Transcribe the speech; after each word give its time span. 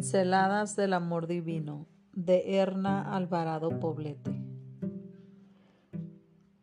Pinceladas 0.00 0.76
del 0.76 0.94
Amor 0.94 1.26
Divino 1.26 1.86
de 2.14 2.56
Erna 2.56 3.14
Alvarado 3.14 3.80
Poblete. 3.80 4.42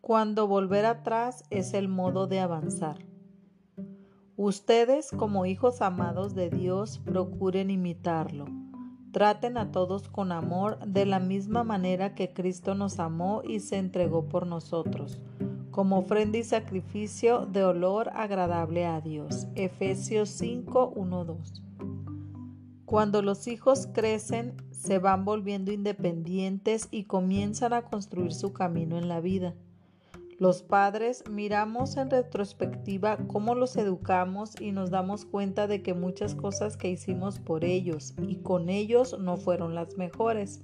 Cuando 0.02 0.48
volver 0.48 0.88
atrás 0.88 1.44
es 1.52 1.76
el 1.76 1.88
modo 1.88 2.26
de 2.26 2.40
avanzar. 2.40 2.98
Ustedes, 4.38 5.12
como 5.12 5.46
hijos 5.46 5.84
amados 5.84 6.34
de 6.34 6.50
Dios, 6.50 6.98
procuren 6.98 7.70
imitarlo. 7.70 8.46
Traten 9.12 9.60
a 9.60 9.72
todos 9.72 10.10
con 10.10 10.32
amor 10.32 10.80
de 10.80 11.06
la 11.06 11.20
misma 11.20 11.64
manera 11.64 12.16
que 12.16 12.34
Cristo 12.34 12.74
nos 12.74 12.98
amó 12.98 13.44
y 13.48 13.60
se 13.60 13.78
entregó 13.78 14.28
por 14.28 14.48
nosotros, 14.48 15.22
como 15.70 16.00
ofrenda 16.00 16.40
y 16.40 16.44
sacrificio 16.44 17.46
de 17.46 17.64
olor 17.64 18.10
agradable 18.16 18.88
a 18.88 19.00
Dios. 19.00 19.46
Efesios 19.54 20.30
5, 20.30 20.94
2. 20.96 21.64
Cuando 22.88 23.22
los 23.22 23.50
hijos 23.50 23.90
crecen, 23.92 24.56
se 24.72 24.98
van 24.98 25.26
volviendo 25.26 25.74
independientes 25.74 26.88
y 26.90 27.04
comienzan 27.04 27.74
a 27.74 27.82
construir 27.82 28.32
su 28.32 28.54
camino 28.54 28.98
en 28.98 29.10
la 29.10 29.20
vida. 29.20 29.56
Los 30.40 30.64
padres 30.64 31.26
miramos 31.30 31.98
en 31.98 32.10
retrospectiva 32.10 33.18
cómo 33.28 33.56
los 33.56 33.76
educamos 33.76 34.54
y 34.62 34.72
nos 34.72 34.90
damos 34.90 35.26
cuenta 35.26 35.68
de 35.68 35.82
que 35.82 35.94
muchas 35.94 36.34
cosas 36.34 36.78
que 36.78 36.90
hicimos 36.90 37.40
por 37.40 37.66
ellos 37.66 38.14
y 38.22 38.38
con 38.38 38.70
ellos 38.70 39.20
no 39.20 39.36
fueron 39.36 39.76
las 39.76 39.98
mejores. 39.98 40.64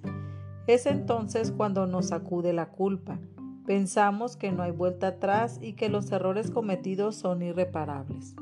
Es 0.65 0.85
entonces 0.85 1.51
cuando 1.51 1.87
nos 1.87 2.13
acude 2.13 2.53
la 2.53 2.69
culpa. 2.69 3.19
Pensamos 3.65 4.37
que 4.37 4.53
no 4.53 4.63
hay 4.63 4.71
vuelta 4.71 5.07
atrás 5.07 5.59
y 5.61 5.73
que 5.73 5.89
los 5.89 6.09
errores 6.09 6.51
cometidos 6.51 7.17
son 7.17 7.41
irreparables. 7.41 8.33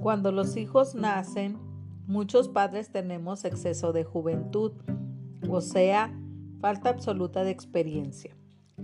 Cuando 0.00 0.32
los 0.32 0.56
hijos 0.56 0.96
nacen, 0.96 1.63
Muchos 2.06 2.48
padres 2.48 2.90
tenemos 2.90 3.44
exceso 3.44 3.92
de 3.92 4.04
juventud, 4.04 4.72
o 5.48 5.60
sea, 5.60 6.12
falta 6.60 6.90
absoluta 6.90 7.44
de 7.44 7.50
experiencia. 7.50 8.36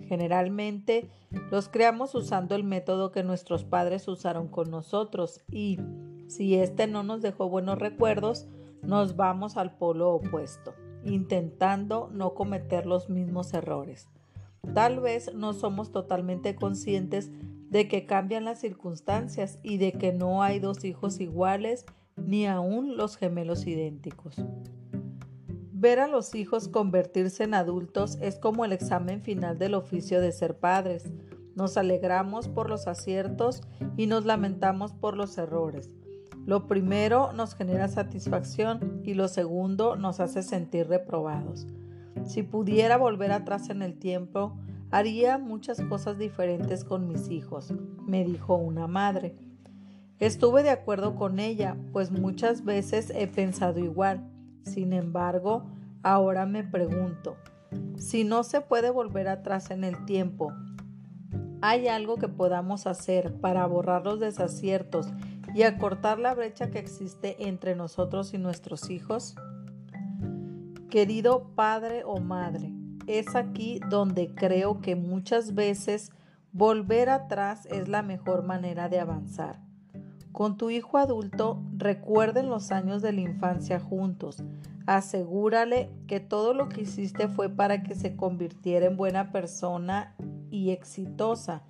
Generalmente 0.03 1.11
los 1.51 1.69
creamos 1.69 2.15
usando 2.15 2.55
el 2.55 2.65
método 2.65 3.13
que 3.13 3.23
nuestros 3.23 3.65
padres 3.65 4.09
usaron 4.09 4.49
con 4.49 4.71
nosotros 4.71 5.41
y 5.51 5.79
si 6.29 6.55
este 6.55 6.87
no 6.87 7.03
nos 7.03 7.23
dejó 7.23 7.49
buenos 7.49 7.79
recuerdos, 7.79 8.49
nos 8.83 9.17
vamos 9.17 9.57
al 9.57 9.77
polo 9.77 10.11
opuesto, 10.13 10.75
intentando 11.05 12.09
no 12.13 12.35
cometer 12.35 12.87
los 12.87 13.11
mismos 13.11 13.53
errores. 13.53 14.09
Tal 14.75 15.01
vez 15.01 15.35
no 15.35 15.53
somos 15.53 15.93
totalmente 15.93 16.55
conscientes 16.55 17.31
de 17.69 17.87
que 17.89 18.07
cambian 18.07 18.45
las 18.45 18.61
circunstancias 18.61 19.59
y 19.63 19.79
de 19.79 19.93
que 19.93 20.13
no 20.13 20.43
hay 20.43 20.59
dos 20.59 20.85
hijos 20.85 21.21
iguales 21.21 21.85
ni 22.17 22.47
aún 22.47 22.97
los 22.97 23.17
gemelos 23.17 23.67
idénticos. 23.67 24.37
Ver 25.73 25.99
a 25.99 26.09
los 26.09 26.35
hijos 26.35 26.69
convertirse 26.69 27.45
en 27.45 27.55
adultos 27.55 28.19
es 28.21 28.39
como 28.39 28.65
el 28.65 28.73
examen 28.73 29.23
final 29.23 29.59
del 29.59 29.75
oficio 29.75 30.21
de 30.21 30.31
ser 30.31 30.59
padres. 30.59 31.11
Nos 31.55 31.77
alegramos 31.77 32.49
por 32.49 32.69
los 32.69 32.87
aciertos 32.87 33.63
y 33.97 34.07
nos 34.07 34.27
lamentamos 34.27 34.93
por 34.93 35.17
los 35.17 35.39
errores. 35.39 35.95
Lo 36.45 36.67
primero 36.67 37.33
nos 37.33 37.55
genera 37.55 37.89
satisfacción 37.89 39.01
y 39.05 39.15
lo 39.15 39.29
segundo 39.29 39.97
nos 39.97 40.21
hace 40.21 40.43
sentir 40.43 40.89
reprobados. 40.89 41.67
Si 42.25 42.43
pudiera 42.43 42.97
volver 42.97 43.33
atrás 43.33 43.71
en 43.71 43.83
el 43.83 43.99
tiempo, 43.99 44.59
haría 44.91 45.39
muchas 45.39 45.81
cosas 45.83 46.19
diferentes 46.19 46.85
con 46.85 47.09
mis 47.09 47.31
hijos, 47.31 47.73
me 48.07 48.25
dijo 48.25 48.57
una 48.57 48.87
madre. 48.87 49.37
Estuve 50.21 50.63
de 50.63 50.69
acuerdo 50.69 51.17
con 51.17 51.41
ella, 51.41 51.79
pues 51.93 52.11
muchas 52.11 52.63
veces 52.63 53.11
he 53.17 53.27
pensado 53.27 53.81
igual. 53.81 54.31
Sin 54.65 54.93
embargo, 54.93 55.65
ahora 56.03 56.45
me 56.45 56.63
pregunto, 56.63 57.39
si 57.97 58.25
no 58.25 58.43
se 58.43 58.61
puede 58.61 58.91
volver 58.91 59.29
atrás 59.29 59.71
en 59.71 59.83
el 59.83 60.05
tiempo, 60.05 60.53
¿hay 61.63 61.89
algo 61.89 62.17
que 62.17 62.29
podamos 62.29 62.87
hacer 62.87 63.41
para 63.41 63.65
borrar 63.65 64.05
los 64.05 64.21
desaciertos 64.21 65.09
y 65.55 65.63
acortar 65.63 66.19
la 66.19 66.35
brecha 66.35 66.71
que 66.71 66.81
existe 66.81 67.49
entre 67.49 67.75
nosotros 67.75 68.35
y 68.35 68.39
nuestros 68.39 68.91
hijos? 68.91 69.37
Querido 70.91 71.55
padre 71.55 72.03
o 72.05 72.21
madre, 72.21 72.75
es 73.07 73.35
aquí 73.37 73.81
donde 73.89 74.35
creo 74.35 74.83
que 74.83 74.97
muchas 74.97 75.55
veces 75.55 76.13
volver 76.53 77.09
atrás 77.09 77.65
es 77.71 77.89
la 77.89 78.03
mejor 78.03 78.45
manera 78.45 78.91
de 78.91 79.01
avanzar. 79.01 79.70
Con 80.33 80.57
tu 80.57 80.71
hijo 80.71 80.97
adulto, 80.99 81.61
recuerden 81.77 82.49
los 82.49 82.71
años 82.71 83.03
de 83.03 83.13
la 83.13 83.21
infancia 83.21 83.81
juntos. 83.81 84.43
Asegúrale 84.87 85.91
que 86.07 86.21
todo 86.21 86.55
lo 86.55 86.69
que 86.69 86.83
hiciste 86.83 87.29
fue 87.29 87.49
para 87.49 87.83
que 87.83 87.95
se 87.95 88.17
convirtiera 88.17 88.87
en 88.87 88.97
buena 88.97 89.33
persona 89.33 90.15
y 90.51 90.71
exitosa. 90.71 91.63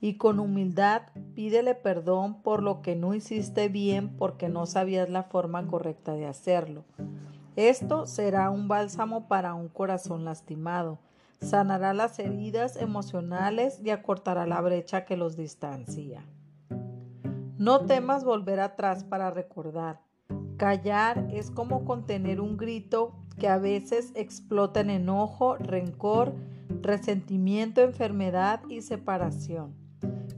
Y 0.00 0.14
con 0.14 0.40
humildad 0.40 1.02
pídele 1.34 1.74
perdón 1.74 2.42
por 2.42 2.62
lo 2.62 2.82
que 2.82 2.96
no 2.96 3.14
hiciste 3.14 3.68
bien 3.68 4.16
porque 4.16 4.48
no 4.48 4.66
sabías 4.66 5.08
la 5.08 5.24
forma 5.24 5.66
correcta 5.66 6.12
de 6.12 6.26
hacerlo. 6.26 6.84
Esto 7.56 8.06
será 8.06 8.50
un 8.50 8.68
bálsamo 8.68 9.26
para 9.26 9.54
un 9.54 9.68
corazón 9.68 10.24
lastimado. 10.24 10.98
Sanará 11.40 11.94
las 11.94 12.18
heridas 12.18 12.76
emocionales 12.76 13.80
y 13.82 13.90
acortará 13.90 14.46
la 14.46 14.60
brecha 14.60 15.04
que 15.04 15.16
los 15.16 15.36
distancia. 15.36 16.24
No 17.58 17.86
temas 17.86 18.22
volver 18.22 18.60
atrás 18.60 19.02
para 19.02 19.32
recordar. 19.32 20.00
Callar 20.58 21.26
es 21.32 21.50
como 21.50 21.84
contener 21.84 22.40
un 22.40 22.56
grito 22.56 23.16
que 23.36 23.48
a 23.48 23.58
veces 23.58 24.12
explota 24.14 24.78
en 24.78 24.90
enojo, 24.90 25.56
rencor, 25.56 26.36
resentimiento, 26.82 27.80
enfermedad 27.80 28.60
y 28.68 28.82
separación. 28.82 29.74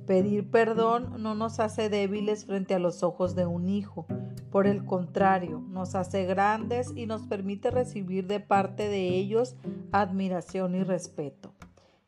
Pedir 0.07 0.51
perdón 0.51 1.23
no 1.23 1.35
nos 1.35 1.61
hace 1.61 1.91
débiles 1.91 2.47
frente 2.47 2.75
a 2.75 2.79
los 2.79 3.03
ojos 3.03 3.35
de 3.35 3.45
un 3.45 3.69
hijo. 3.69 4.07
Por 4.51 4.67
el 4.67 4.87
contrario, 4.87 5.63
nos 5.69 5.95
hace 5.95 6.25
grandes 6.25 6.91
y 6.97 7.05
nos 7.05 7.27
permite 7.27 7.71
recibir 7.71 8.29
de 8.29 8.41
parte 8.41 8.89
de 8.89 9.09
ellos 9.09 9.57
admiración 9.93 10.75
y 10.75 10.85
respeto. 10.85 11.53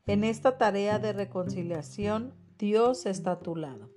En 0.06 0.24
esta 0.24 0.56
tarea 0.56 0.98
de 0.98 1.12
reconciliación, 1.12 2.32
Dios 2.58 3.04
está 3.04 3.32
a 3.32 3.40
tu 3.40 3.56
lado. 3.56 3.90